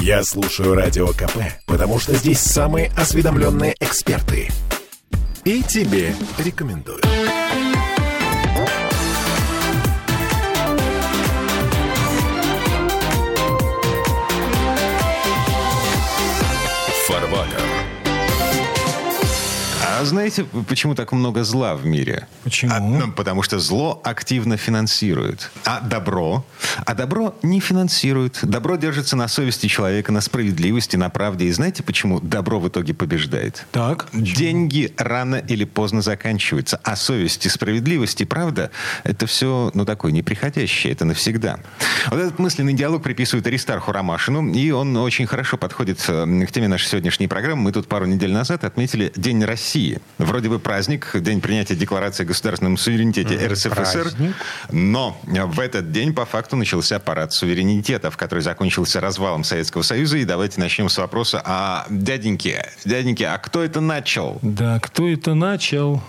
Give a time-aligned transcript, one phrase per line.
[0.00, 4.48] Я слушаю Радио КП, потому что здесь самые осведомленные эксперты.
[5.44, 7.07] И тебе рекомендую.
[19.98, 22.28] А знаете, почему так много зла в мире?
[22.44, 22.72] Почему?
[22.72, 25.50] А, ну, потому что зло активно финансирует.
[25.64, 26.44] А добро?
[26.86, 28.38] А добро не финансирует.
[28.42, 31.46] Добро держится на совести человека, на справедливости, на правде.
[31.46, 33.66] И знаете, почему добро в итоге побеждает?
[33.72, 34.06] Так.
[34.12, 36.78] Деньги рано или поздно заканчиваются.
[36.84, 38.70] А совесть и справедливость и правда–
[39.02, 40.92] это все, ну, такое неприходящее.
[40.92, 41.58] Это навсегда.
[42.06, 44.52] Вот этот мысленный диалог приписывают Аристарху Ромашину.
[44.52, 47.62] И он очень хорошо подходит э, к теме нашей сегодняшней программы.
[47.62, 49.87] Мы тут пару недель назад отметили День России.
[50.18, 53.70] Вроде бы праздник, день принятия Декларации о государственном суверенитете РСФСР.
[53.70, 54.34] праздник.
[54.70, 60.18] Но в этот день по факту начался парад суверенитетов, который закончился развалом Советского Союза.
[60.18, 64.38] И давайте начнем с вопроса, а дяденьки, дяденьки, а кто это начал?
[64.42, 66.02] Да, кто это начал?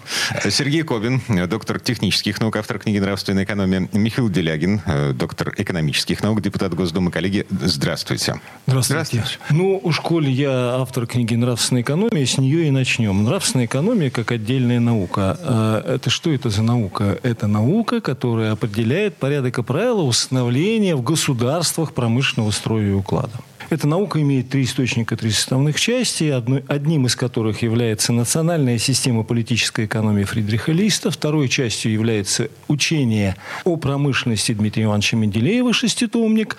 [0.49, 3.87] Сергей Кобин, доктор технических наук, автор книги «Нравственная экономия».
[3.93, 7.11] Михаил Делягин, э, доктор экономических наук, депутат Госдумы.
[7.11, 8.39] Коллеги, здравствуйте.
[8.65, 9.23] Здравствуйте.
[9.49, 13.23] Ну, уж коли я автор книги «Нравственная экономия», с нее и начнем.
[13.23, 15.37] Нравственная экономия как отдельная наука.
[15.41, 17.19] А Это что это за наука?
[17.23, 23.39] Это наука, которая определяет порядок и правила установления в государствах промышленного строя и уклада.
[23.69, 26.33] Эта наука имеет три источника, три составных части,
[26.67, 33.77] одним из которых является национальная система политической экономии Фридриха Листа, второй частью является учение о
[33.77, 36.57] промышленности Дмитрия Ивановича Менделеева, шеститомник,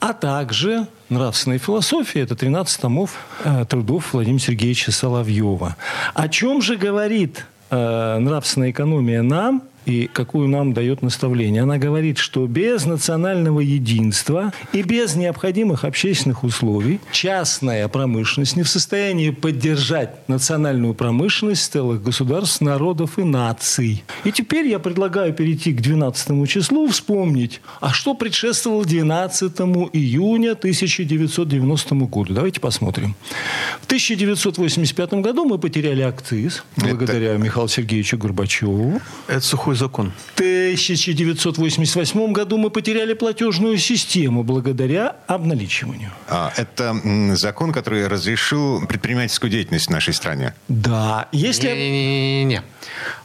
[0.00, 5.76] а также нравственная философия, это 13 томов э, трудов Владимира Сергеевича Соловьева.
[6.14, 11.62] О чем же говорит э, нравственная экономия нам и какую нам дает наставление.
[11.62, 18.68] Она говорит, что без национального единства и без необходимых общественных условий частная промышленность не в
[18.68, 24.04] состоянии поддержать национальную промышленность целых государств, народов и наций.
[24.24, 29.52] И теперь я предлагаю перейти к 12 числу, вспомнить, а что предшествовало 12
[29.92, 32.34] июня 1990 году.
[32.34, 33.14] Давайте посмотрим.
[33.80, 39.00] В 1985 году мы потеряли акциз благодаря Михаилу Сергеевичу Горбачеву.
[39.28, 40.12] Это сухой закон.
[40.34, 46.10] В 1988 году мы потеряли платежную систему благодаря обналичиванию.
[46.28, 46.94] А, Это
[47.36, 50.54] закон, который разрешил предпринимательскую деятельность в нашей стране.
[50.68, 51.68] Да, если...
[51.68, 52.62] Не-не-не.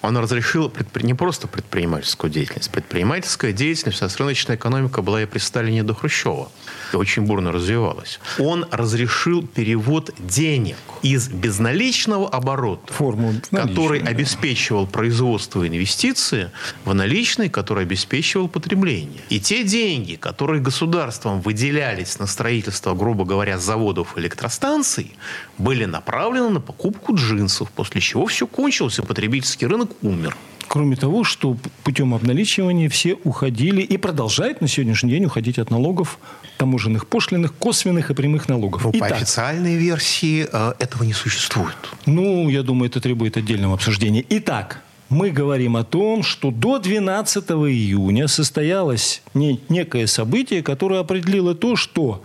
[0.01, 2.69] Он разрешил предпри- не просто предпринимательскую деятельность.
[2.69, 6.49] Предпринимательская деятельность, вся рыночная экономика была и при Сталине до Хрущева.
[6.97, 8.19] Очень бурно развивалась.
[8.39, 14.09] Он разрешил перевод денег из безналичного оборота, Форму который да.
[14.09, 16.51] обеспечивал производство и инвестиции,
[16.85, 19.21] в наличный, который обеспечивал потребление.
[19.29, 25.15] И те деньги, которые государством выделялись на строительство, грубо говоря, заводов электростанций,
[25.57, 30.35] были направлены на покупку джинсов, после чего все кончилось, и потребительский рынок умер.
[30.73, 36.17] Кроме того, что путем обналичивания все уходили и продолжают на сегодняшний день уходить от налогов,
[36.57, 38.85] таможенных пошлиных, косвенных и прямых налогов.
[38.85, 41.75] Ну, по Итак, официальной версии э, этого не существует.
[42.07, 44.25] Ну, я думаю, это требует отдельного обсуждения.
[44.29, 51.53] Итак, мы говорим о том, что до 12 июня состоялось не- некое событие, которое определило
[51.53, 52.23] то, что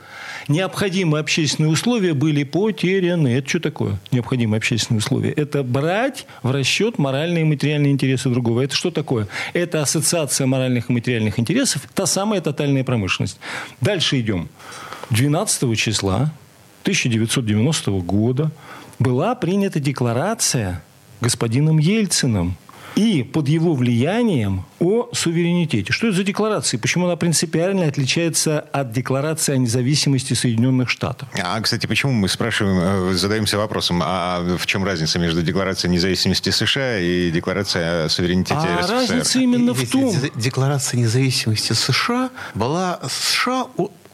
[0.49, 3.29] необходимые общественные условия были потеряны.
[3.29, 5.31] Это что такое необходимые общественные условия?
[5.31, 8.63] Это брать в расчет моральные и материальные интересы другого.
[8.63, 9.29] Это что такое?
[9.53, 13.39] Это ассоциация моральных и материальных интересов, та самая тотальная промышленность.
[13.81, 14.49] Дальше идем.
[15.11, 16.33] 12 числа
[16.83, 18.51] 1990 года
[18.99, 20.83] была принята декларация
[21.21, 22.57] господином Ельциным
[22.99, 25.93] и под его влиянием о суверенитете.
[25.93, 26.81] Что это за декларация?
[26.81, 31.29] Почему она принципиально отличается от декларации о независимости Соединенных Штатов?
[31.41, 36.51] А, кстати, почему мы спрашиваем, э, задаемся вопросом, а в чем разница между Декларацией независимости
[36.51, 38.93] США и Декларацией о суверенитете А РСФСР?
[38.93, 40.13] разница именно в том...
[40.35, 43.67] Декларация независимости США была США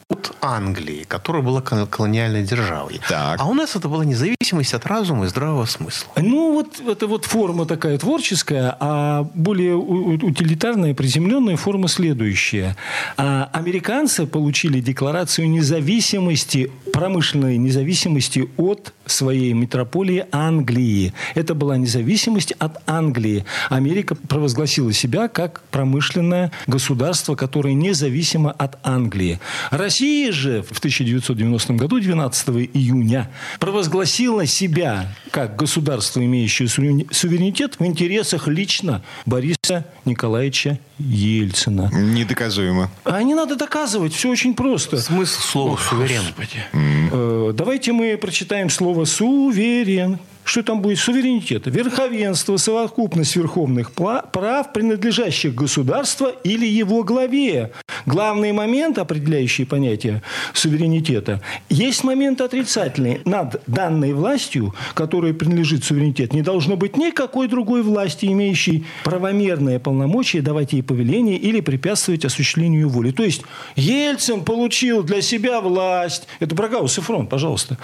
[0.08, 3.00] от, Англии, которая была кол- колониальной державой.
[3.08, 3.40] Так.
[3.40, 6.12] А у нас это была независимость от разума и здравого смысла.
[6.16, 12.76] Ну, вот это вот форма такая творческая, а более утилитарная, приземленная форма следующая.
[13.16, 21.14] А американцы получили декларацию независимости, промышленной независимости от своей метрополии Англии.
[21.34, 23.44] Это была независимость от Англии.
[23.70, 29.40] Америка провозгласила себя как промышленное государство, которое независимо от Англии.
[29.70, 29.93] Россия
[30.30, 33.30] же в 1990 году, 12 июня,
[33.60, 41.90] провозгласила себя как государство, имеющее суверенитет в интересах лично Бориса Николаевича Ельцина.
[41.92, 42.90] Недоказуемо.
[43.04, 44.98] А не надо доказывать, все очень просто.
[44.98, 46.22] Смысл слова «суверен».
[46.72, 50.18] Э, Давайте мы прочитаем слово «суверен».
[50.44, 50.98] Что там будет?
[50.98, 51.62] Суверенитет.
[51.66, 57.72] Верховенство, совокупность верховных прав, принадлежащих государству или его главе.
[58.04, 63.22] Главный момент, определяющий понятие суверенитета, есть момент отрицательный.
[63.24, 70.42] Над данной властью, которой принадлежит суверенитет, не должно быть никакой другой власти, имеющей правомерное полномочия
[70.42, 73.10] давать ей повеление или препятствовать осуществлению воли.
[73.12, 73.42] То есть
[73.76, 76.28] Ельцин получил для себя власть.
[76.40, 77.78] Это про Гаусс и фронт, пожалуйста.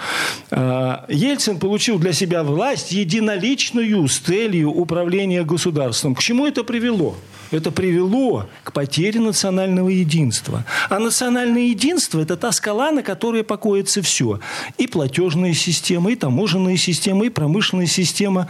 [0.51, 2.50] А, Ельцин получил для себя власть
[2.91, 6.15] единоличную с целью управления государством.
[6.15, 7.15] К чему это привело?
[7.51, 10.65] Это привело к потере национального единства.
[10.89, 14.39] А национальное единство– это та скала, на которой покоится все.
[14.77, 18.47] И платежная система, и таможенная система, и промышленная система,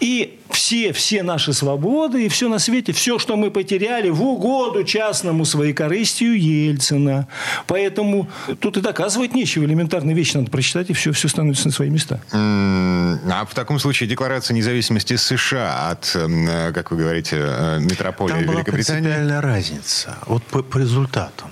[0.00, 4.84] и все, все наши свободы, и все на свете, все, что мы потеряли в угоду
[4.84, 7.26] частному своекорыстию Ельцина.
[7.66, 8.28] Поэтому
[8.60, 9.64] тут и доказывать нечего.
[9.64, 12.20] Элементарные вещи надо прочитать, и все, все становится на свои места.
[12.32, 18.44] А в таком случае декларация независимости США от, м, как вы говорите, э, метрополии Там
[18.46, 19.00] была Великобритании.
[19.02, 20.16] принципиальная разница.
[20.26, 21.50] Вот по, по результатам.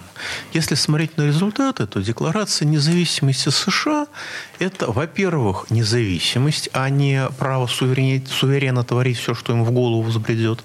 [0.53, 4.07] Если смотреть на результаты, то декларация независимости США–
[4.59, 10.65] это, во-первых, независимость, а не право суверени- суверенно творить все, что им в голову взбредет.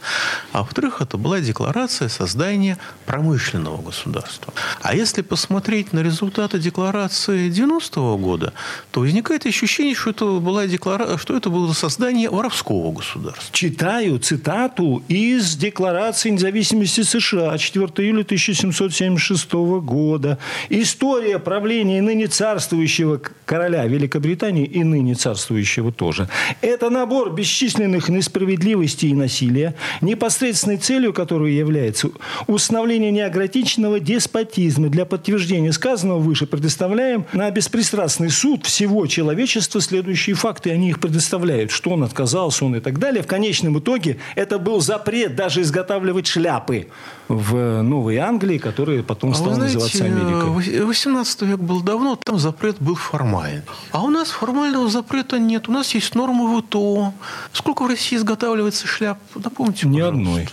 [0.52, 4.54] А во-вторых, это была декларация создания промышленного государства.
[4.82, 8.54] А если посмотреть на результаты декларации 90-го года,
[8.92, 11.18] то возникает ощущение, что это, была деклара...
[11.18, 13.46] что это было создание воровского государства.
[13.52, 20.38] Читаю цитату из Декларации независимости США 4 июля 1776 года.
[20.70, 26.30] История правления ныне царствующего короля Великобритании и ныне царствующего тоже.
[26.62, 32.10] Это набор бесчисленных несправедливостей и насилия, непосредственной целью которой является
[32.48, 34.90] установление неограниченного деспотизма.
[34.90, 40.72] Для подтверждения сказанного выше предоставляем на беспристрастный суд всего человечества следующие факты.
[40.72, 43.24] Они их предоставляют, что он отказался, он и так далее.
[43.24, 46.88] В конечном итоге это был запрет даже изготавливать шляпы
[47.28, 50.68] в Новой Англии, которая потом А стала вы знаете, называться Америкой.
[50.76, 53.62] э, 18 век был давно, там запрет был формальный.
[53.92, 55.70] А у нас формального запрета нет.
[55.70, 57.14] У нас есть нормы ВТО.
[57.54, 59.20] Сколько в России изготавливается шляп?
[59.36, 60.18] Напомните, Ни пожалуйста.
[60.30, 60.50] одной.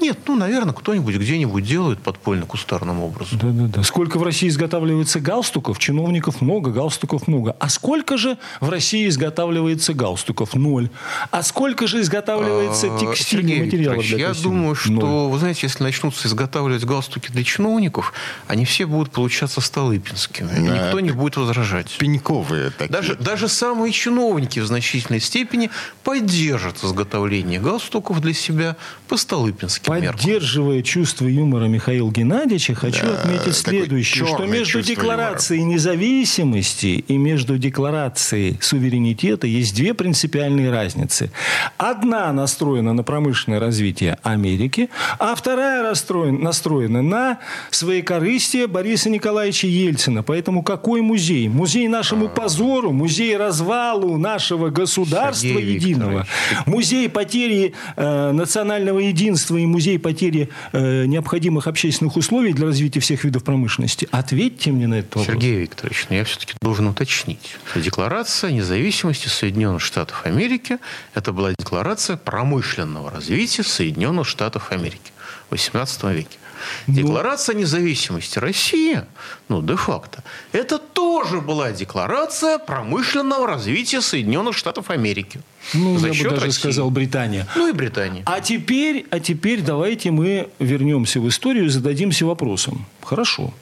[0.00, 3.38] Нет, ну, наверное, кто-нибудь где-нибудь делает подпольно кустарным образом.
[3.38, 3.82] Да-да-да.
[3.82, 5.78] Сколько в России изготавливается галстуков?
[5.78, 7.56] Чиновников много, галстуков много.
[7.60, 10.54] А сколько же в России изготавливается галстуков?
[10.54, 10.90] Ноль.
[11.30, 15.30] А сколько же изготавливается А, текстильных Сергей материалов для я думаю, что, Ноль.
[15.30, 18.12] вы знаете, если начнутся изготавливать галстуки для чиновников,
[18.48, 20.48] они все будут получаться столыпинскими.
[20.50, 20.86] И Да.
[20.86, 21.96] никто не будет возражать.
[21.98, 22.90] Пеньковые такие.
[22.90, 25.70] Даже, даже самые чиновники в значительной степени
[26.04, 28.76] поддержат изготовление галстуков для себя
[29.08, 30.12] по столыпинским меркам.
[30.12, 37.58] Поддерживая чувство юмора Михаила Геннадьевича, хочу отметить такое следующее, что между декларацией независимости и между
[37.58, 41.30] декларацией суверенитета есть две принципиальные разницы.
[41.78, 47.38] Одна настроена на промышленное развитие Америки, а вторая расстроен- настроена на
[47.70, 50.22] своекорыстие Бориса Николаевича Ельцина.
[50.22, 51.48] Поэтому какой музей?
[51.48, 56.10] Музей нашему позору, музей развалу нашего государства Сергей единого.
[56.20, 56.66] Викторович.
[56.66, 63.24] Музей потери э, национального единства и музей потери э, необходимых общественных условий для развития всех
[63.24, 64.08] видов промышленности.
[64.10, 65.26] Ответьте мне на этот вопрос.
[65.26, 70.78] Сергей Викторович, но я все-таки должен уточнить, что декларация независимости Соединенных Штатов Америки–
[71.14, 75.12] это была декларация промышленного развития Соединенных Штатов Америки
[75.50, 76.38] XVIII веке.
[76.86, 79.00] Декларация независимости России,
[79.48, 85.40] ну, де-факто, это тоже была декларация промышленного развития Соединенных Штатов Америки.
[85.74, 86.58] Ну, За я счет бы даже России.
[86.60, 87.46] сказал Британия.
[87.56, 88.22] Ну и Британии.
[88.26, 92.84] А теперь, а теперь давайте мы вернемся в историю и зададимся вопросом.
[93.02, 93.52] Хорошо.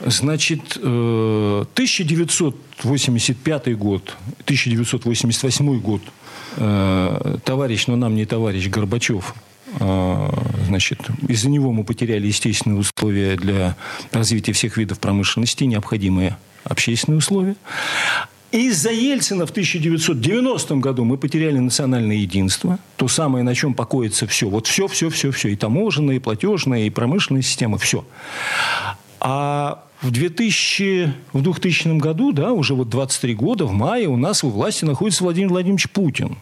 [0.00, 6.02] Значит, э, 1985 год, 1988 год,
[6.56, 9.38] э, товарищ, но нам не товарищ Горбачев, э,
[9.78, 13.76] значит, из-за него мы потеряли естественные условия для
[14.12, 17.56] развития всех видов промышленности, необходимые общественные условия.
[18.52, 24.46] Из-за Ельцина в 1990 году мы потеряли национальное единство, то самое, на чем покоится все.
[24.46, 25.48] Вот все, все, все, все.
[25.48, 28.04] И таможенная, и платежная, и промышленная система, все.
[29.20, 34.44] А в 2000, в 2000 году, да, уже вот 23 года, в мае у нас
[34.44, 36.36] у власти находится Владимир Владимирович Путин.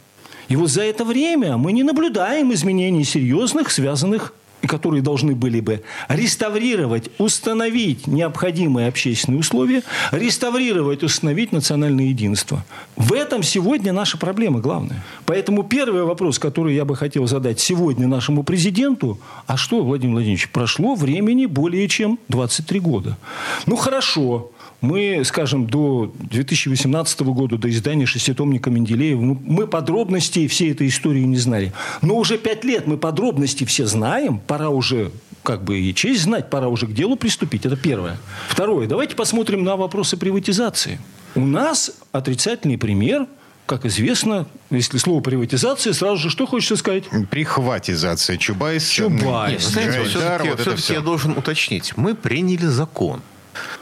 [0.50, 4.34] И вот за это время мы не наблюдаем изменений серьезных, связанных
[4.66, 12.62] которые должны были бы реставрировать, установить необходимые общественные условия, реставрировать, установить национальное единство.
[12.94, 15.02] В этом сегодня наша проблема главная.
[15.24, 20.50] Поэтому первый вопрос, который я бы хотел задать сегодня нашему президенту, а что, Владимир Владимирович,
[20.50, 23.16] прошло времени более чем 23 года.
[23.64, 30.88] Ну, хорошо, мы, скажем, до 2018 года, до издания шеститомника Менделеева, мы подробностей всей этой
[30.88, 31.72] истории не знали.
[32.02, 36.50] Но уже пять лет мы подробности все знаем, пора уже как бы и честь знать,
[36.50, 37.64] пора уже к делу приступить.
[37.66, 38.18] Это первое.
[38.48, 38.86] Второе.
[38.86, 41.00] Давайте посмотрим на вопросы приватизации.
[41.34, 43.26] У нас отрицательный пример
[43.66, 47.04] как известно, если слово приватизация, сразу же что хочется сказать?
[47.30, 48.36] Прихватизация.
[48.36, 48.88] Чубайс.
[48.88, 49.64] Чубайс.
[49.64, 51.96] Знаете, все-таки, вот все-таки я должен уточнить.
[51.96, 53.22] Мы приняли закон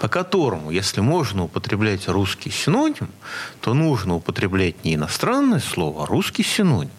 [0.01, 3.11] по которому, если можно употреблять русский синоним,
[3.61, 6.91] то нужно употреблять не иностранное слово, а русский синоним.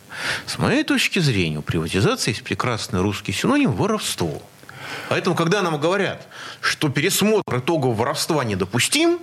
[0.46, 4.42] С моей точки зрения, у приватизации есть прекрасный русский синоним– воровство.
[5.10, 6.28] Поэтому, когда нам говорят,
[6.62, 9.20] что пересмотр итогов воровства недопустим,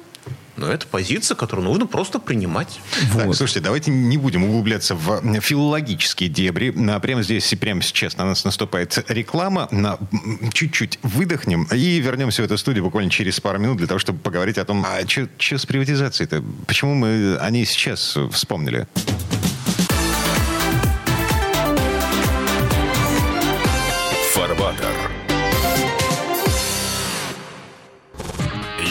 [0.57, 2.81] но это позиция, которую нужно просто принимать.
[3.13, 3.23] Вот.
[3.23, 6.71] Так, слушайте, давайте не будем углубляться в филологические дебри.
[7.01, 9.69] Прямо здесь и прямо сейчас на нас наступает реклама.
[9.71, 9.99] На...
[10.53, 14.59] Чуть-чуть выдохнем и вернемся в эту студию буквально через пару минут для того, чтобы поговорить
[14.59, 16.43] о том, а что с приватизацией-то?
[16.67, 18.87] Почему мы о ней сейчас вспомнили?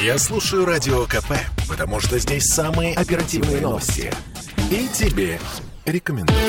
[0.05, 1.33] Я слушаю Радио КП,
[1.67, 4.13] потому что здесь самые оперативные новости.
[4.69, 5.39] И тебе
[5.83, 6.39] рекомендую.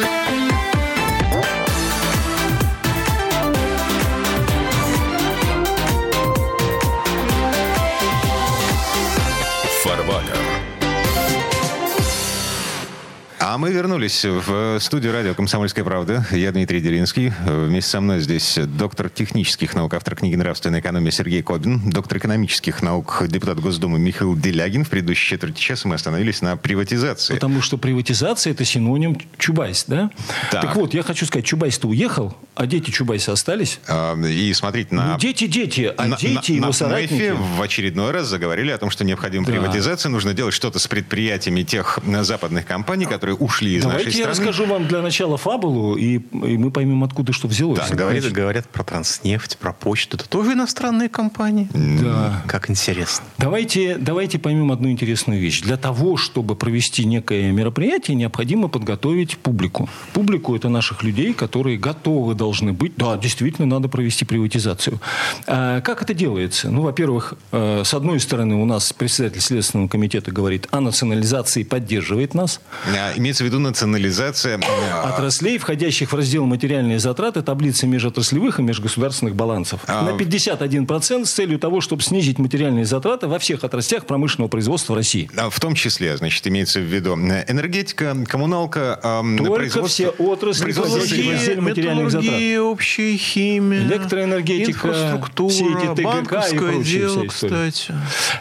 [13.48, 16.26] А мы вернулись в студию радио «Комсомольская правда».
[16.32, 17.32] Я Дмитрий Делинский.
[17.46, 22.82] Вместе со мной здесь доктор технических наук, автор книги «Нравственная экономия» Сергей Кобин, доктор экономических
[22.82, 24.84] наук, депутат Госдумы Михаил Делягин.
[24.84, 27.34] В предыдущей четверти часа мы остановились на приватизации.
[27.34, 30.10] Потому что приватизация– это синоним Чубайс, да?
[30.50, 33.78] Так, так вот, я хочу сказать, Чубайс-то уехал, а дети Чубайса остались.
[33.86, 35.12] А, и смотрите на...
[35.12, 37.32] Ну, дети, дети, а на, дети на, его на, соратники...
[37.56, 39.52] в очередной раз заговорили о том, что необходима да.
[39.52, 44.24] приватизация, нужно делать что-то с предприятиями тех западных компаний, которые ушли из Давайте нашей страны.
[44.24, 47.80] Давайте я расскажу вам для начала фабулу, и, и мы поймем, откуда что взялось.
[47.80, 50.16] Так, говорят, говорят про транснефть, про почту.
[50.16, 51.68] Это тоже иностранные компании?
[51.72, 52.42] Да.
[52.46, 53.24] Как интересно.
[53.38, 55.62] Давайте, давайте поймем одну интересную вещь.
[55.62, 59.88] Для того, чтобы провести некое мероприятие, необходимо подготовить публику.
[60.12, 62.94] Публику– это наших людей, которые готовы должны быть.
[62.96, 65.00] Да, действительно, надо провести приватизацию.
[65.46, 66.70] А как это делается?
[66.70, 72.34] Ну, во-первых, э, с одной стороны, у нас председатель Следственного комитета говорит о национализации, поддерживает
[72.34, 72.60] нас.
[72.86, 74.58] А, имеется в виду национализация...
[74.58, 79.80] Э, Отраслей, входящих в раздел материальные затраты, таблицы межотраслевых и межгосударственных балансов.
[79.88, 80.02] А...
[80.02, 85.28] На 51% с целью того, чтобы снизить материальные затраты во всех отраслях промышленного производства России.
[85.36, 89.88] А в том числе, значит, имеется в виду энергетика, коммуналка, Только производство...
[89.88, 92.40] все отрасли, входящие в раздел материальных затрат.
[92.60, 97.92] общая химия, электроэнергетика, инфраструктура, все эти ТГК и прочее дело, кстати.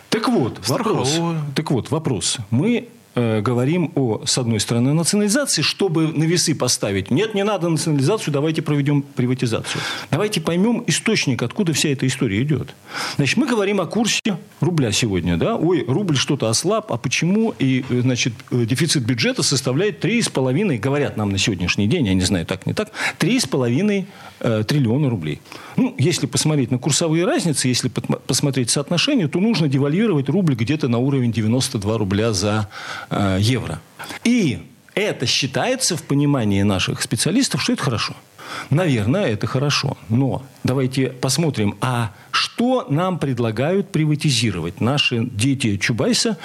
[0.09, 1.19] Так вот, вопрос.
[1.55, 2.37] Так вот, вопрос.
[2.51, 7.11] Мы Э, говорим о, с одной стороны, национализации, чтобы на весы поставить.
[7.11, 9.81] Нет, не надо национализацию, давайте проведем приватизацию.
[10.11, 12.75] Давайте поймем источник, откуда вся эта история идет.
[13.15, 14.19] Значит, мы говорим о курсе
[14.59, 15.37] рубля сегодня.
[15.37, 15.55] Да?
[15.55, 17.53] Ой, рубль что-то ослаб, а почему?
[17.57, 22.25] И, э, значит, э, дефицит бюджета составляет 3,5, говорят нам на сегодняшний день, я не
[22.25, 24.07] знаю, так, не так, 3,5
[24.41, 25.39] э, триллиона рублей.
[25.75, 30.97] Ну, если посмотреть на курсовые разницы, если посмотреть соотношение, то нужно девальвировать рубль где-то на
[30.97, 32.69] уровень 92 рубля за
[33.09, 33.79] Э, евро.
[34.23, 34.59] И
[34.93, 38.15] это считается в понимании наших специалистов, что это хорошо.
[38.69, 39.97] Наверное, это хорошо.
[40.09, 46.37] Но давайте посмотрим, а что нам предлагают приватизировать наши дети Чубайса?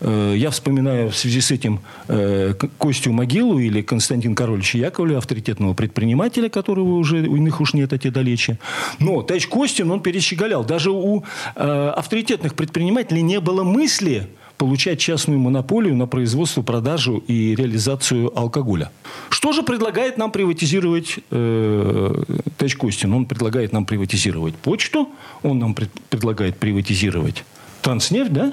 [0.00, 5.74] Э, я вспоминаю в связи с этим э, Костю Могилу или Константин Корольевича Яковлева, авторитетного
[5.74, 8.58] предпринимателя, которого уже у них уж нет, те далече.
[8.98, 10.64] Но товарищ Костин, он перещеголял.
[10.64, 11.24] Даже у
[11.54, 18.90] авторитетных предпринимателей не было мысли получать частную монополию на производство, продажу и реализацию алкоголя.
[19.30, 22.22] Что же предлагает нам приватизировать э,
[22.58, 23.14] Тач Костин?
[23.14, 25.08] Он предлагает нам приватизировать почту,
[25.42, 27.44] он нам пред, предлагает приватизировать
[27.80, 28.52] Транснефть, да?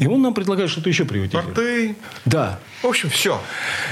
[0.00, 1.54] И он нам предлагает что-то еще приватизировать.
[1.54, 1.96] Порты.
[2.24, 2.58] Да.
[2.82, 3.40] В общем, все.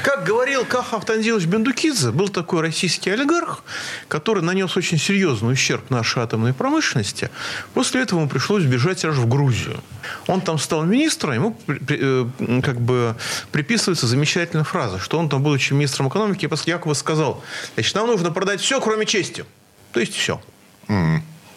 [0.03, 3.63] Как говорил Кахав Танзилович Бендукидзе, был такой российский олигарх,
[4.09, 7.31] который нанес очень серьезный ущерб нашей атомной промышленности.
[7.75, 9.81] После этого ему пришлось бежать аж в Грузию.
[10.27, 12.27] Он там стал министром, ему э,
[12.65, 13.15] как бы
[13.53, 17.43] приписывается замечательная фраза, что он там, будучи министром экономики, якобы сказал,
[17.75, 19.45] значит, нам нужно продать все, кроме чести.
[19.93, 20.41] То есть все.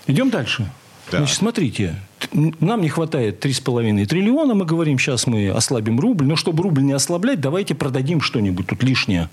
[0.07, 0.69] Идем дальше.
[1.11, 1.19] Да.
[1.19, 1.95] Значит, смотрите,
[2.31, 6.93] нам не хватает 3,5 триллиона, мы говорим, сейчас мы ослабим рубль, но чтобы рубль не
[6.93, 9.29] ослаблять, давайте продадим что-нибудь тут лишнее.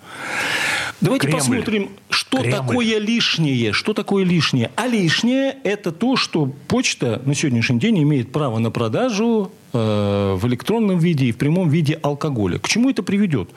[1.01, 1.39] Давайте Кремль.
[1.39, 2.57] посмотрим, что Кремль.
[2.57, 3.73] такое лишнее.
[3.73, 4.71] Что такое лишнее?
[4.77, 10.99] А лишнее– это то, что почта на сегодняшний день имеет право на продажу в электронном
[10.99, 12.59] виде и в прямом виде алкоголя.
[12.59, 13.51] К чему это приведет?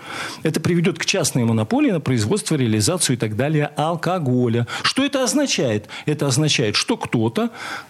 [0.44, 4.68] Это приведет к частной монополии на производство, реализацию и так далее алкоголя.
[4.84, 5.88] Что это означает?
[6.06, 7.50] Это означает, что кто-то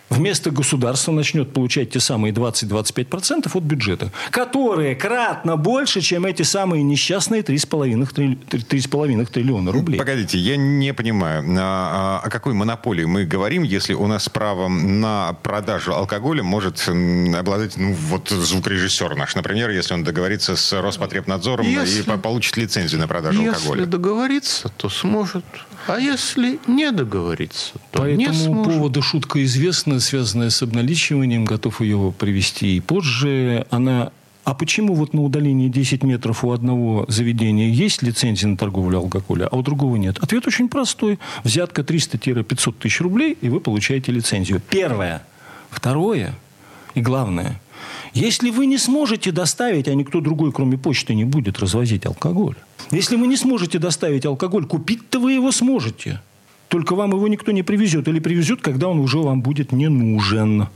[0.09, 6.83] вместо государства начнет получать те самые 20-25% от бюджета, которые кратно больше, чем эти самые
[6.83, 9.97] несчастные 3,5 трилли- 3,5 триллиона рублей.
[9.97, 15.01] Погодите, я не понимаю, а, а, о какой монополии мы говорим, если у нас правом
[15.01, 21.65] на продажу алкоголя может обладать ну, вот звукорежиссер наш, например, если он договорится с Роспотребнадзором
[21.67, 23.85] Если- и по- получит лицензию на продажу Если алкоголя.
[23.85, 25.45] договориться, то сможет.
[25.87, 28.73] А если не договориться, то По не этому сможет.
[28.73, 31.45] поводу шутка известна, связанная с обналичиванием.
[31.45, 33.65] Готов ее привести и позже.
[33.69, 34.11] Она
[34.45, 39.47] а почему вот на удалении 10 метров у одного заведения есть лицензия на торговлю алкоголя,
[39.49, 40.17] а у другого нет?
[40.19, 41.17] Ответ очень простой.
[41.45, 44.61] Взятка 300-500 тысяч рублей, и вы получаете лицензию.
[44.69, 45.23] Первое.
[45.69, 46.35] Второе
[46.95, 47.59] и главное.
[48.13, 52.55] Если вы не сможете доставить, а никто другой, кроме почты, не будет развозить алкоголь.
[52.91, 56.21] Если вы не сможете доставить алкоголь, купить-то вы его сможете.
[56.67, 58.07] Только вам его никто не привезет.
[58.07, 60.67] Или привезет, когда он уже вам будет не нужен.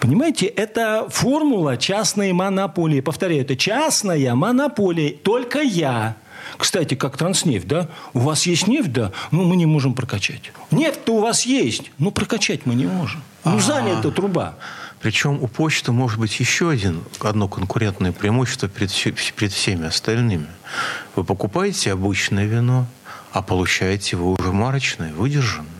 [0.00, 3.00] Понимаете, это формула частной монополии.
[3.00, 5.10] Повторяю, это частная монополия.
[5.10, 6.16] Только я.
[6.56, 7.88] Кстати, как транснефть, да?
[8.14, 9.12] У вас есть нефть, да?
[9.30, 10.52] Ну, мы не можем прокачать.
[10.70, 13.22] Нефть-то у вас есть, но прокачать мы не можем.
[13.44, 14.56] Ну, занята труба.
[15.00, 18.92] Причем у почты может быть еще один, одно конкурентное преимущество перед,
[19.36, 20.46] перед всеми остальными.
[21.14, 22.86] Вы покупаете обычное вино,
[23.32, 25.70] а получаете вы уже марочное, выдержанное.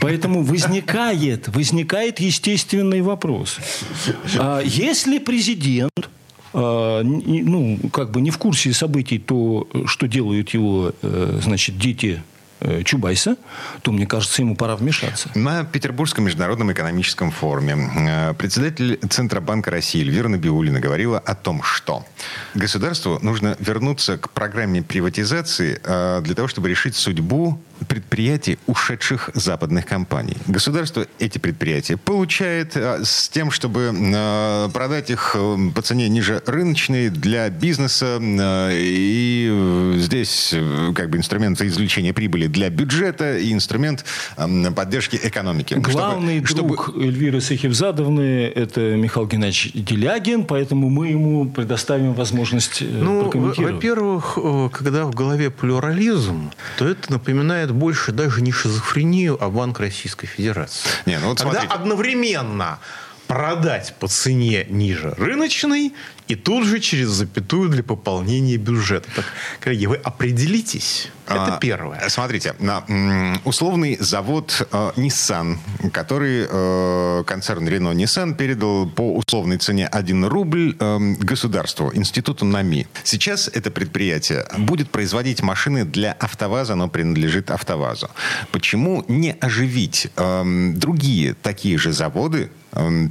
[0.00, 3.58] Поэтому возникает, возникает естественный вопрос.
[4.36, 6.10] А если президент
[6.52, 12.22] а, ну, как бы не в курсе событий, то, что делают его, э, значит, дети
[12.22, 12.33] э,
[12.84, 13.36] Чубайса,
[13.82, 15.30] то, мне кажется, ему пора вмешаться.
[15.34, 22.04] На Петербургском международном экономическом форуме э, председатель Центробанка России Эльвира Набиулина говорила о том, что
[22.54, 29.84] государству нужно вернуться к программе приватизации э, для того, чтобы решить судьбу предприятий ушедших западных
[29.86, 30.36] компаний.
[30.46, 36.42] Государство эти предприятия получает э, с тем, чтобы э, продать их э, по цене ниже
[36.46, 38.18] рыночной для бизнеса.
[38.20, 44.04] э, И э, здесь э, как бы инструмент извлечения прибыли для бюджета и инструмент
[44.74, 45.74] поддержки экономики.
[45.74, 52.80] Чтобы- Главный чтобы- друг Эльвиры Сахибзадовны– это Михаил Геннадьевич Делягин, поэтому мы ему предоставим возможность
[52.80, 53.74] э, Ну, прокомментировать.
[53.74, 59.80] во-первых, э, когда в голове плюрализм, то это напоминает больше даже не шизофрению, а Банк
[59.80, 60.88] Российской Федерации.
[61.06, 61.74] Не, ну вот когда смотрите.
[61.74, 62.78] одновременно
[63.26, 65.94] продать по цене ниже рыночной
[66.28, 69.08] и тут же через запятую для пополнения бюджета.
[69.14, 69.24] Так,
[69.60, 71.10] коллеги, вы определитесь.
[71.26, 72.08] Это А, первое.
[72.08, 72.84] Смотрите, на,
[73.44, 75.56] условный завод э, Nissan,
[75.92, 82.86] который э, концерн Renault Nissan передал по условной цене 1 рубль э, государству, институту НАМИ.
[83.04, 88.10] Сейчас это предприятие будет производить машины для АвтоВАЗа, оно принадлежит АвтоВАЗу.
[88.50, 92.50] Почему не оживить э, другие такие же заводы,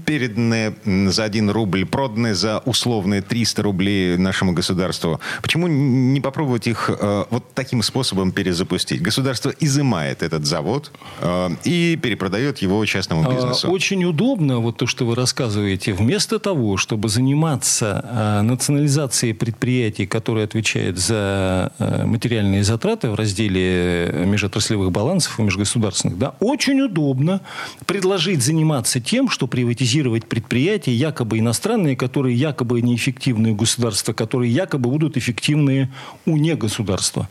[0.06, 0.73] переданные
[1.10, 5.19] за 1 рубль, проданные за условные 300 рублей нашему государству?
[5.41, 9.02] Почему не попробовать их э, вот таким способом перезапустить?
[9.02, 13.69] Государство изымает этот завод э, и перепродает его частному А, бизнесу.
[13.69, 20.45] Очень удобно, вот то, что вы рассказываете, вместо того, чтобы заниматься а, национализацией предприятий, которые
[20.45, 27.41] отвечают за материальные затраты в разделе э, межотраслевых балансов и межгосударственных, да, очень удобно
[27.86, 34.89] предложить заниматься тем, что приватизировать предприятия якобы иностранные, которые якобы неэффективны у государства, которые якобы
[34.89, 35.92] будут эффективны
[36.26, 37.30] у негосударства.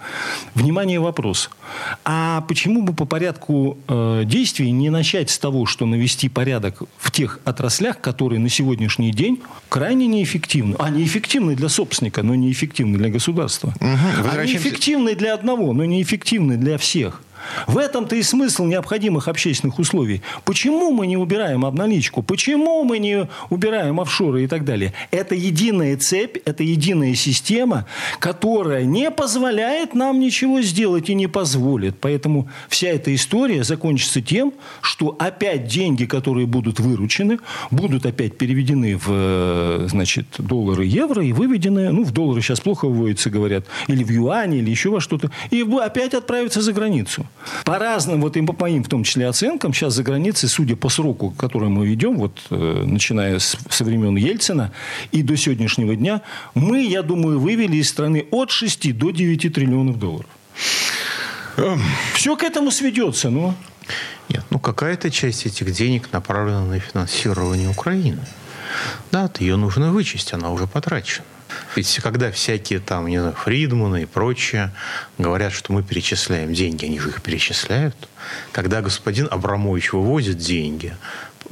[0.55, 1.51] Внимание, вопрос.
[2.05, 7.11] А почему бы по порядку э, действий не начать с того, что навести порядок в
[7.11, 10.77] тех отраслях, которые на сегодняшний день крайне неэффективны?
[10.79, 13.75] А неэффективны для собственника, но неэффективны для государства.
[13.81, 17.21] Они возвращаемся- эффективны для одного, но неэффективны для всех.
[17.67, 20.23] В этом-то и смысл необходимых общественных условий.
[20.45, 22.23] Почему мы не убираем обналичку?
[22.23, 24.93] Почему мы не убираем офшоры и так далее?
[25.11, 27.87] Это единая цепь, это единая система,
[28.19, 31.99] которая не позволяет нам ничего сделать и не позволит.
[32.01, 37.39] Поэтому вся эта история закончится тем, что опять деньги, которые будут выручены,
[37.71, 42.87] будут опять переведены в э, значит, доллары, евро и выведены, ну, в доллары сейчас плохо
[42.87, 47.27] выводятся, говорят, или в юане, или еще во что-то, и опять отправятся за границу.
[47.65, 50.89] По разным, вот и по моим в том числе оценкам, сейчас за границей, судя по
[50.89, 54.73] сроку, который мы ведем, вот э, начиная с, со времен Ельцина
[55.11, 56.23] и до сегодняшнего дня,
[56.55, 60.31] мы, я думаю, вывели из страны от 6 до 9 триллионов долларов.
[62.15, 63.55] Все к этому сведется, ну.
[64.29, 68.25] Нет, ну какая-то часть этих денег направлена на финансирование Украины.
[69.11, 71.27] Да, ее нужно вычесть, она уже потрачена.
[71.75, 74.71] Ведь когда всякие там, не знаю, Фридманы и прочие
[75.19, 77.97] говорят, что мы перечисляем деньги, они же их перечисляют.
[78.53, 80.97] Когда господин Абрамович вывозит деньги,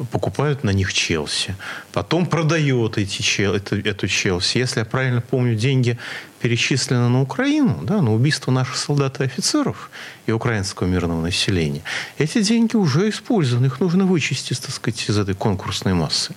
[0.05, 1.57] покупают на них Челси.
[1.93, 4.59] Потом продает эти, эту, эту Челси.
[4.59, 5.99] Если я правильно помню, деньги
[6.41, 9.91] перечислены на Украину, да, на убийство наших солдат и офицеров
[10.27, 11.83] и украинского мирного населения.
[12.19, 16.35] Эти деньги уже использованы, их нужно вычистить, так сказать, из этой конкурсной массы.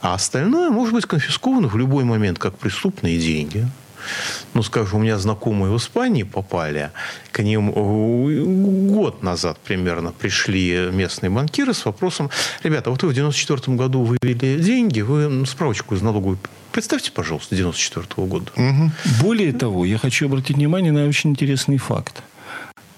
[0.00, 3.68] А остальное может быть конфисковано в любой момент, как преступные деньги
[4.54, 6.90] ну, скажем, у меня знакомые в Испании попали,
[7.32, 7.70] к ним
[8.92, 12.30] год назад примерно пришли местные банкиры с вопросом,
[12.62, 16.38] ребята, вот вы в 94 году вывели деньги, вы справочку из налоговой
[16.72, 18.52] Представьте, пожалуйста, 94 -го года.
[18.54, 18.90] Угу.
[19.22, 22.22] Более того, я хочу обратить внимание на очень интересный факт.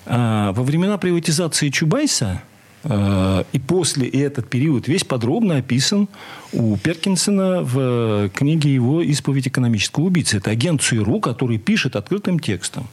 [0.05, 2.43] А, во времена приватизации Чубайса
[2.85, 6.09] и после и этот период весь подробно описан
[6.53, 10.37] у Перкинсона в книге его «Исповедь экономического убийцы».
[10.37, 12.89] Это агент ЦРУ, который пишет открытым текстом.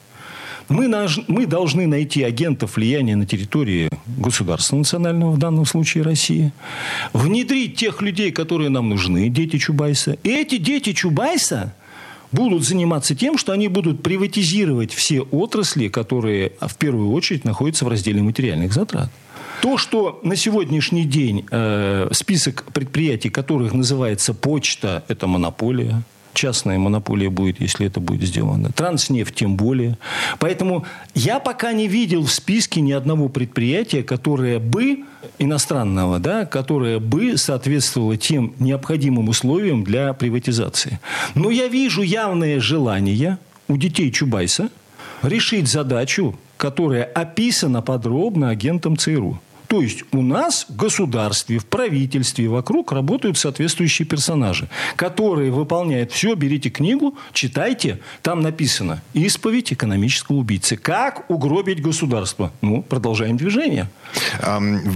[0.67, 6.51] Мы, наш, мы должны найти агентов влияния на территории государства национального, в данном случае России,
[7.13, 10.17] внедрить тех людей, которые нам нужны, дети Чубайса.
[10.23, 11.75] И эти дети Чубайса
[12.31, 17.87] будут заниматься тем, что они будут приватизировать все отрасли, которые в первую очередь находятся в
[17.87, 19.11] разделе материальных затрат.
[19.61, 26.03] То, что на сегодняшний день э, список предприятий, которых называется почта, это монополия,
[26.35, 28.71] частная монополия будет, если это будет сделано.
[28.71, 29.97] Транснефть тем более.
[30.39, 35.05] Поэтому я пока не видел в списке ни одного предприятия, которое бы
[35.39, 40.99] иностранного, да, которое бы соответствовало тем необходимым условиям для приватизации.
[41.33, 43.37] Но я вижу явное желание
[43.67, 44.69] у детей Чубайса
[45.23, 49.39] решить задачу, которая описана подробно агентом ЦРУ.
[49.67, 56.35] То есть у нас в государстве, в правительстве, вокруг работают соответствующие персонажи, которые выполняют все.
[56.35, 57.99] Берите книгу, читайте.
[58.21, 60.77] Там написано «Исповедь экономического убийцы».
[60.77, 62.51] Как угробить государство?
[62.61, 63.89] Ну, продолжаем движение.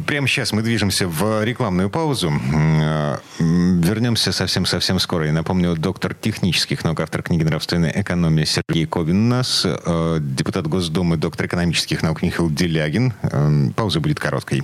[0.08, 2.32] Прямо сейчас мы движемся в рекламную паузу.
[3.39, 5.25] Вернемся совсем-совсем скоро.
[5.25, 11.17] Я напомню, доктор технических наук, автор книги «Нравственная экономия» Сергей Ковин нас, а, депутат Госдумы,
[11.17, 13.13] доктор экономических наук Михаил Делягин.
[13.75, 14.63] Пауза будет короткой.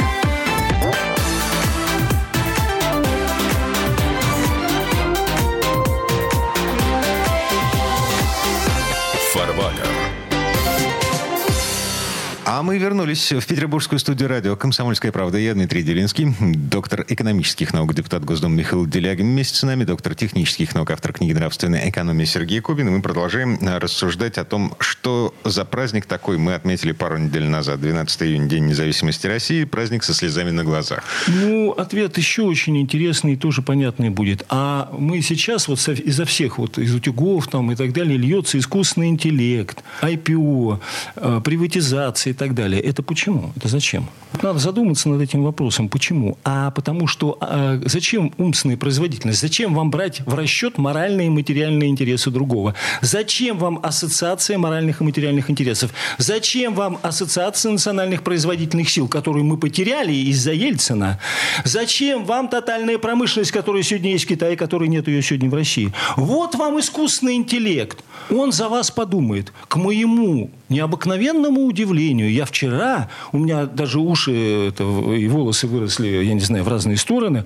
[12.61, 15.39] А мы вернулись в петербургскую студию радио «Комсомольская правда».
[15.39, 19.25] Я Дмитрий Делинский, доктор экономических наук, депутат Госдумы Михаил Делягин.
[19.25, 22.87] Вместе с нами доктор технических наук, автор книги «Нравственная экономия» Сергей Кубин.
[22.87, 27.45] И мы продолжаем э, рассуждать о том, что за праздник такой мы отметили пару недель
[27.45, 27.81] назад.
[27.81, 31.03] 12 июня, День независимости России, праздник со слезами на глазах.
[31.29, 34.45] Ну, ответ еще очень интересный и тоже понятный будет.
[34.49, 39.07] А мы сейчас вот изо всех, вот из утюгов там и так далее, льется искусственный
[39.07, 40.79] интеллект, IPO,
[41.15, 42.81] э, приватизация так далее.
[42.81, 43.51] Это почему?
[43.55, 44.07] Это зачем?
[44.41, 45.89] Надо задуматься над этим вопросом.
[45.89, 46.37] Почему?
[46.43, 49.41] А потому что а, зачем умственная производительность?
[49.41, 52.75] Зачем вам брать в расчет моральные и материальные интересы другого?
[53.01, 55.91] Зачем вам ассоциация моральных и материальных интересов?
[56.17, 61.19] Зачем вам ассоциация национальных производительных сил, которую мы потеряли из-за Ельцина?
[61.63, 65.93] Зачем вам тотальная промышленность, которая сегодня есть в Китае, которой нет ее сегодня в России?
[66.15, 68.03] Вот вам искусственный интеллект.
[68.29, 69.51] Он за вас подумает.
[69.67, 76.33] К моему необыкновенному удивлению, я вчера, у меня даже уши это, и волосы выросли, я
[76.33, 77.45] не знаю, в разные стороны,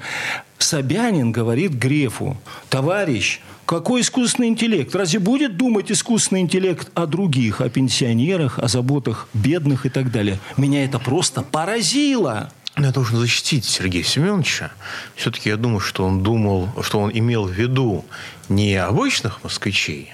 [0.58, 2.38] Собянин говорит Грефу,
[2.70, 4.96] товарищ, какой искусственный интеллект?
[4.96, 10.40] Разве будет думать искусственный интеллект о других, о пенсионерах, о заботах бедных и так далее?
[10.56, 12.52] Меня это просто поразило.
[12.78, 14.72] Но я должен защитить Сергея Семеновича.
[15.16, 18.06] Все-таки я думаю, что он думал, что он имел в виду
[18.50, 20.12] не обычных москвичей,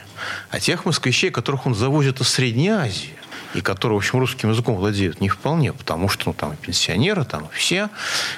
[0.50, 3.16] а тех москвичей, которых он завозит из Средней Азии.
[3.54, 7.48] и которые, в общем, русским языком владеют не вполне, потому что ну, там пенсионеры, там
[7.54, 7.90] все.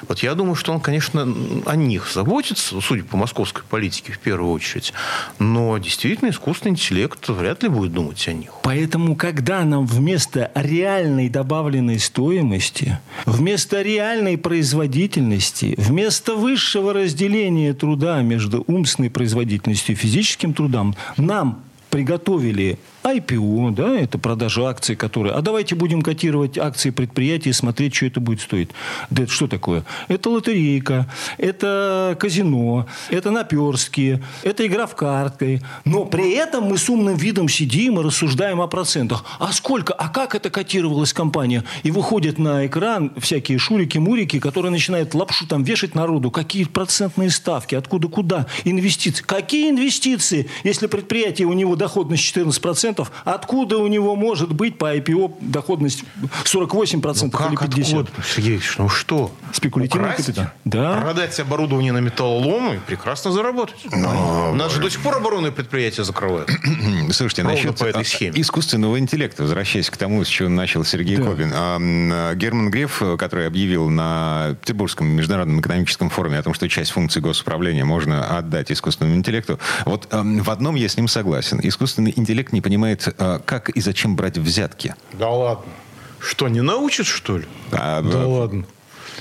[0.08, 1.22] Вот я думаю, что он, конечно,
[1.66, 4.92] о них заботится, судя по московской политике в первую очередь,
[5.38, 8.50] но действительно искусственный интеллект вряд ли будет думать о них.
[8.62, 18.64] Поэтому, когда нам вместо реальной добавленной стоимости, вместо реальной производительности, вместо высшего разделения труда между
[18.66, 21.62] умственной производительностью и физическим трудом, нам
[21.94, 25.34] приготовили IPO, да, это продажа акций, которые...
[25.34, 28.70] А давайте будем котировать акции предприятия и смотреть, что это будет стоить.
[29.10, 29.84] Да это что такое?
[30.08, 35.62] Это лотерейка, это казино, это наперстки, это игра в карты.
[35.84, 39.24] Но при этом мы с умным видом сидим и рассуждаем о процентах.
[39.38, 39.92] А сколько?
[39.92, 41.62] А как это котировалась компания?
[41.82, 46.30] И выходят на экран всякие шурики-мурики, которые начинают лапшу там вешать народу.
[46.30, 47.74] Какие процентные ставки?
[47.74, 48.46] Откуда куда?
[48.64, 49.22] Инвестиции.
[49.22, 53.08] Какие инвестиции, если предприятие, у него доходность 14%, 40%.
[53.24, 56.04] Откуда у него может быть по IPO доходность
[56.44, 58.00] 48% ну, как или 50%?
[58.00, 58.10] Откуда?
[58.26, 59.32] Сергей ну что?
[59.52, 60.26] Спекулятивный Украсть?
[60.26, 60.46] капитал.
[60.64, 61.00] Да.
[61.00, 63.76] Продать оборудование на металлолом и прекрасно заработать.
[63.90, 64.50] Но...
[64.52, 66.50] У нас же до сих пор оборонные предприятия закрывают.
[67.10, 68.40] Слушайте, Ровно насчет по этой схеме.
[68.40, 71.24] искусственного интеллекта, возвращаясь к тому, с чего начал Сергей да.
[71.24, 71.52] Кобин.
[71.54, 77.22] А, Герман Греф, который объявил на Петербургском международном экономическом форуме о том, что часть функций
[77.22, 81.60] госуправления можно отдать искусственному интеллекту, вот в одном я с ним согласен.
[81.62, 84.94] Искусственный интеллект не понимает понимает, а, как и зачем брать взятки.
[85.12, 85.72] Да ладно.
[86.20, 87.46] Что, не научат, что ли?
[87.72, 88.26] А, да а...
[88.26, 88.66] ладно.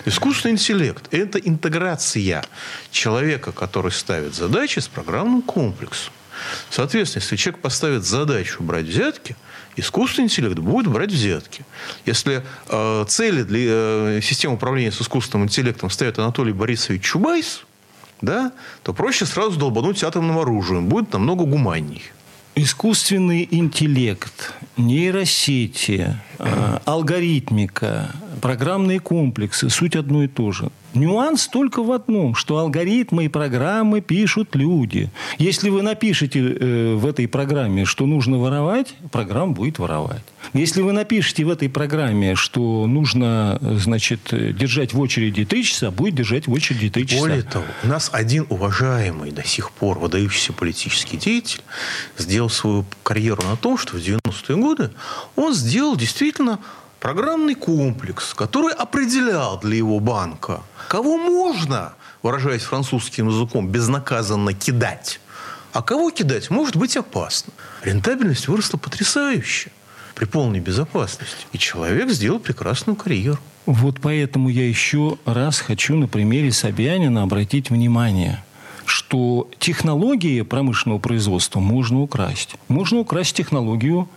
[0.06, 2.44] Искусственный интеллект– это интеграция
[2.92, 6.12] человека, который ставит задачи с программным комплексом.
[6.70, 9.36] Соответственно, если человек поставит задачу брать взятки,
[9.78, 11.64] искусственный интеллект будет брать взятки.
[12.06, 17.62] Если э, цели для э, системы управления с искусственным интеллектом ставит Анатолий Борисович Чубайс,
[18.22, 20.88] да, то проще сразу долбануть атомным оружием.
[20.88, 22.12] Будет намного гуманней
[22.56, 26.20] искусственный интеллект, нейросети,
[26.86, 30.70] алгоритмика, программные комплексы– суть одно и то же.
[30.94, 35.10] Нюанс только в одном, что алгоритмы и программы пишут люди.
[35.40, 40.22] Если вы напишете э, в этой программе, что нужно воровать, программа будет воровать.
[40.54, 46.16] Если вы напишете в этой программе, что нужно, значит, держать в очереди три часа, будет
[46.16, 47.22] держать в очереди три часа.
[47.22, 51.62] Более того, у нас один уважаемый до сих пор выдающийся политический деятель
[52.18, 54.92] сделал свою карьеру на том, что в 90-е годы
[55.36, 56.23] он сделал действительно
[57.00, 65.20] программный комплекс, который определял для его банка, кого можно, выражаясь французским языком, безнаказанно кидать,
[65.74, 67.52] а кого кидать может быть опасно.
[67.84, 69.72] Рентабельность выросла потрясающе
[70.16, 71.46] при полной безопасности.
[71.52, 73.40] И человек сделал прекрасную карьеру.
[73.66, 78.44] Вот поэтому я еще раз хочу на примере Собянина обратить внимание,
[78.86, 82.56] что технологии промышленного производства можно украсть.
[82.70, 84.08] Можно украсть технологию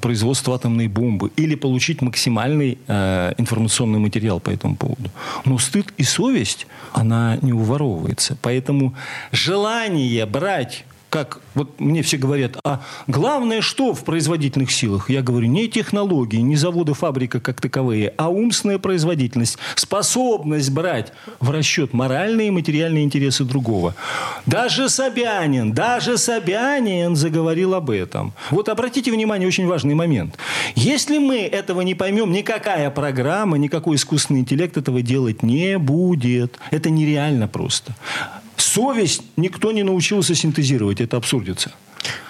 [0.00, 5.10] производства атомной бомбы или получить максимальный э, информационный материал по этому поводу.
[5.44, 8.36] Но стыд и совесть, она не уворовывается.
[8.42, 8.94] Поэтому
[9.32, 10.84] желание брать
[11.14, 15.08] как вот мне все говорят, а главное что в производительных силах?
[15.08, 21.52] Я говорю, не технологии, не заводы, фабрика как таковые, а умственная производительность, способность брать в
[21.52, 23.94] расчет моральные и материальные интересы другого.
[24.44, 28.32] Даже Собянин, даже Собянин заговорил об этом.
[28.50, 30.36] Вот обратите внимание, очень важный момент.
[30.74, 36.58] Если мы этого не поймем, никакая программа, никакой искусственный интеллект этого делать не будет.
[36.72, 37.94] Это нереально просто.
[38.56, 41.00] Совесть никто не научился синтезировать.
[41.00, 41.72] Это абсурдица.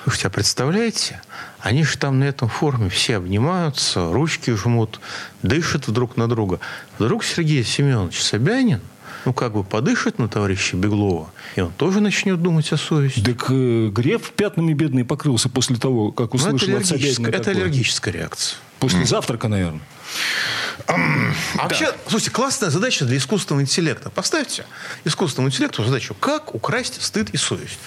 [0.05, 1.21] Вы хотя представляете?
[1.61, 5.01] Они же там на этом форуме все обнимаются, ручки жмут,
[5.43, 6.61] дышат друг на друга.
[6.99, 8.81] Вдруг Сергей Семенович Собянин
[9.25, 13.21] ну, как бы подышит на товарища Беглова, и он тоже начнет думать о совести.
[13.21, 17.51] Так э, Греф пятнами бедный покрылся после того, как услышал ну, это от Собянина Это
[17.51, 18.59] аллергическая реакция.
[18.85, 19.07] После mm.
[19.07, 19.81] завтрака, наверное.
[20.87, 20.99] А
[21.55, 24.11] вообще, слушайте, классная задача для искусственного интеллекта.
[24.11, 24.67] Поставьте
[25.05, 27.79] искусственному интеллекту задачу, как украсть стыд и совесть.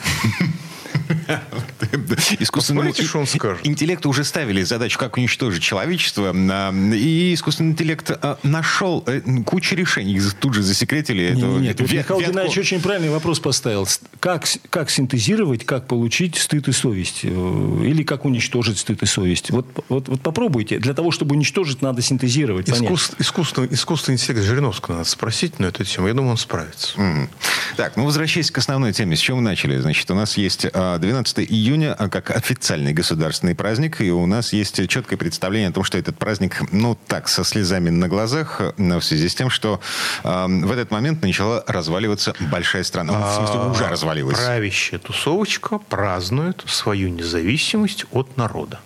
[2.39, 3.65] Искусственному что он скажет.
[3.65, 6.33] интеллекту уже ставили задачу, как уничтожить человечество.
[6.33, 10.13] А, и искусственный интеллект а, нашел э, кучу решений.
[10.15, 11.33] Их тут же засекретили.
[11.36, 13.88] Нет, нет Михаил Геннадьевич очень правильный вопрос поставил.
[14.19, 17.21] Как, как синтезировать, как получить стыд и совесть?
[17.23, 19.51] Э, или как уничтожить стыд и совесть?
[19.51, 20.79] Вот, вот, вот попробуйте.
[20.79, 22.69] Для того, чтобы уничтожить, надо синтезировать.
[22.69, 26.07] Искус, искусственный, искусственный интеллект Жириновского надо спросить на эту тему.
[26.07, 26.97] Я думаю, он справится.
[26.97, 27.29] Mm.
[27.75, 29.15] Так, ну возвращаясь к основной теме.
[29.15, 29.77] С чего мы начали?
[29.77, 30.65] Значит, у нас есть
[30.97, 35.84] 12 июня а, как официальный государственный праздник, и у нас есть четкое представление о том,
[35.84, 39.82] что этот праздник, ну так, со слезами на глазах, в связи с тем, что
[40.23, 43.13] э, в этот момент начала разваливаться большая страна.
[43.13, 44.38] В смысле, уже а, развалилась.
[44.38, 48.80] Правящая тусовочка празднует свою независимость от народа.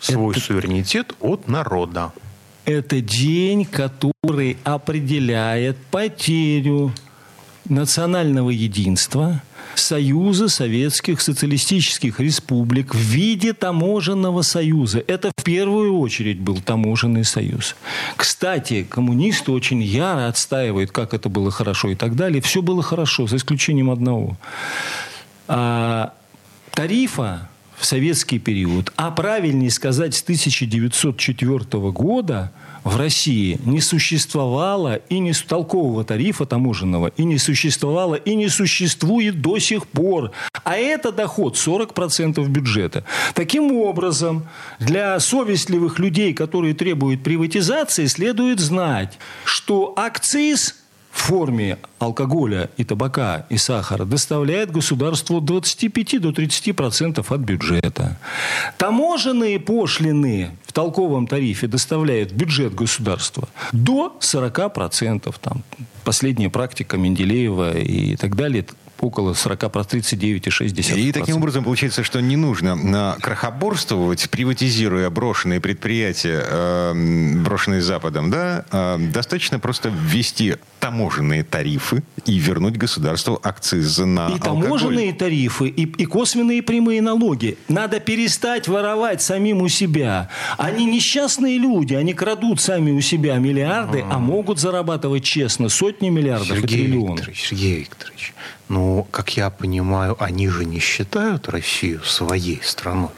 [0.00, 0.44] свой это...
[0.44, 2.12] суверенитет от народа.
[2.64, 6.92] Это день, который определяет потерю
[7.68, 9.42] национального единства
[9.74, 15.02] Союза Советских Социалистических Республик в виде таможенного союза.
[15.06, 17.76] Это в первую очередь был таможенный союз.
[18.16, 22.40] Кстати, коммунисты очень яро отстаивают, как это было хорошо и так далее.
[22.40, 24.36] Все было хорошо, за исключением одного.
[25.48, 26.14] А,
[26.70, 27.48] тарифа
[27.82, 31.58] в советский период, а правильнее сказать, с 1904
[31.90, 32.52] года
[32.84, 39.40] в России не существовало и не толкового тарифа таможенного, и не существовало, и не существует
[39.42, 40.30] до сих пор.
[40.62, 43.04] А это доход 40% бюджета.
[43.34, 44.46] Таким образом,
[44.78, 50.76] для совестливых людей, которые требуют приватизации, следует знать, что акциз–
[51.12, 58.18] в форме алкоголя и табака и сахара доставляет государству от 25 до 30% от бюджета.
[58.78, 65.34] Таможенные пошлины в толковом тарифе доставляют в бюджет государства до 40%.
[65.40, 65.62] Там,
[66.02, 68.64] последняя практика Менделеева и так далее
[69.02, 70.96] около 40, 39,6%.
[70.96, 78.64] И таким образом получается, что не нужно крахоборствовать, приватизируя брошенные предприятия, э, брошенные Западом, да,
[78.70, 84.62] э, достаточно просто ввести таможенные тарифы и вернуть государству акцизы на И алкоголь.
[84.62, 87.58] таможенные тарифы, и, и косвенные прямые налоги.
[87.68, 90.28] Надо перестать воровать самим у себя.
[90.58, 94.14] Они несчастные люди, они крадут сами у себя миллиарды, а, -а, -а.
[94.14, 97.18] а могут зарабатывать честно сотни миллиардов Сергей и триллионов.
[97.18, 98.34] Викторович, Сергей Викторович,
[98.72, 103.10] ну, как я понимаю, они же не считают Россию своей страной.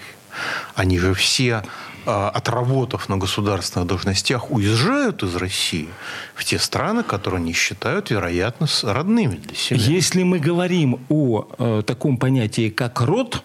[0.74, 1.62] Они же все
[2.06, 5.88] а, отработав на государственных должностях, уезжают из России
[6.34, 9.78] в те страны, которые они считают, вероятно, родными для себя.
[9.78, 13.44] Если мы говорим о э, таком понятии, как род,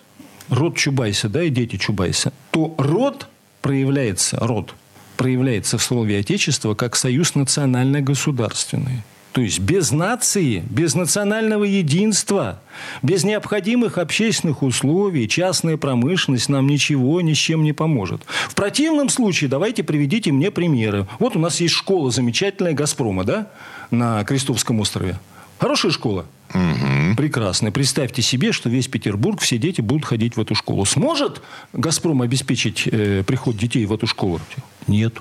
[0.50, 3.28] род Чубайса, да, и дети Чубайса, то род
[3.62, 4.74] проявляется, род
[5.16, 9.04] проявляется в слове Отечество как союз национально-государственный.
[9.40, 12.60] То есть без нации, без национального единства,
[13.02, 18.22] без необходимых общественных условий частная промышленность нам ничего ни с чем не поможет.
[18.50, 21.08] В противном случае давайте приведите мне примеры.
[21.20, 23.48] Вот у нас есть школа замечательная «Газпрома», да,
[23.92, 25.18] на Крестовском острове.
[25.58, 26.26] Хорошая школа?
[26.54, 27.16] Угу.
[27.16, 27.72] Прекрасно.
[27.72, 30.84] Представьте себе, что весь Петербург, все дети будут ходить в эту школу.
[30.84, 34.42] Сможет «Газпром» обеспечить э, приход детей в эту школу?
[34.88, 35.14] Нет.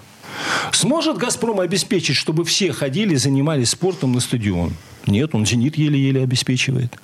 [0.73, 4.75] Сможет «Газпром» обеспечить, чтобы все ходили, занимались спортом на стадион?
[5.09, 6.99] Нет, он «Зенит» еле-еле обеспечивает.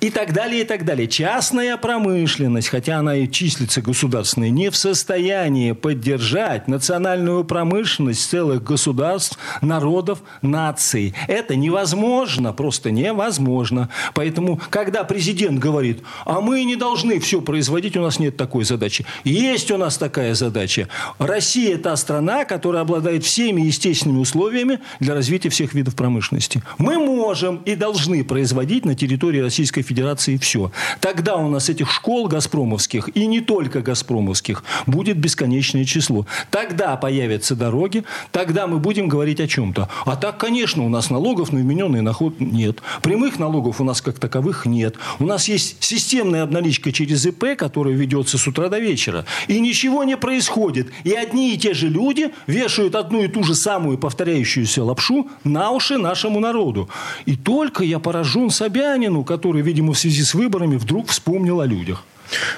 [0.00, 1.06] И так далее, и так далее.
[1.06, 9.38] Частная промышленность, хотя она и числится государственной, не в состоянии поддержать национальную промышленность целых государств,
[9.60, 11.14] народов, наций.
[11.28, 13.90] Это невозможно, просто невозможно.
[14.14, 19.04] Поэтому, когда президент говорит, а мы не должны все производить, у нас нет такой задачи.
[19.24, 20.88] Есть у нас такая задача.
[21.18, 26.62] Россия– та страна, которая обладает всеми естественными условиями для развития всех видов промышленности.
[26.78, 30.70] Мы можем можем и должны производить на территории Российской Федерации все.
[31.00, 36.24] Тогда у нас этих школ газпромовских, и не только газпромовских, будет бесконечное число.
[36.50, 39.88] Тогда появятся дороги, тогда мы будем говорить о чем-то.
[40.06, 42.80] А так, конечно, у нас налогов на вмененный наход нет.
[43.02, 44.94] Прямых налогов у нас как таковых нет.
[45.18, 49.24] У нас есть системная обналичка через ИП, которая ведется с утра до вечера.
[49.48, 50.92] И ничего не происходит.
[51.02, 55.70] И одни и те же люди вешают одну и ту же самую повторяющуюся лапшу на
[55.70, 56.88] уши нашему народу.
[57.36, 62.04] Только я поражен Собянину, который, видимо, в связи с выборами вдруг вспомнил о людях.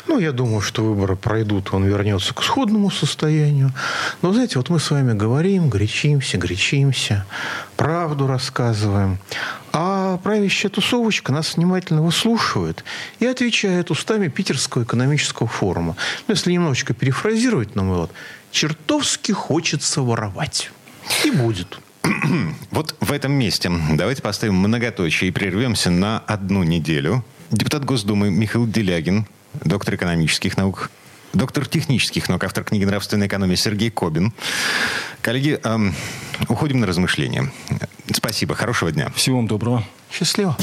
[0.06, 3.72] Ну, я думаю, что выборы пройдут, он вернется к сходному состоянию.
[4.22, 7.26] Но, знаете, вот мы с вами говорим, горячимся, горячимся,
[7.76, 9.18] правду рассказываем.
[9.72, 12.84] А правящая тусовочка нас внимательно выслушивает
[13.18, 15.96] и отвечает устами Питерского экономического форума.
[16.28, 18.12] Ну, если немножечко перефразировать, на мой вот,
[18.52, 20.70] чертовски хочется воровать.
[21.24, 21.78] И будет.
[22.70, 27.24] Вот в этом месте давайте поставим многоточие и прервемся на одну неделю.
[27.50, 29.26] Депутат Госдумы Михаил Делягин,
[29.64, 30.90] доктор экономических наук,
[31.32, 34.32] доктор технических наук, автор книги «Нравственная экономия» Сергей Кобин.
[35.20, 35.94] Коллеги, эм,
[36.48, 37.52] уходим на размышления.
[38.12, 39.10] Спасибо, хорошего дня.
[39.14, 39.84] Всего вам доброго.
[40.10, 40.56] Счастливо.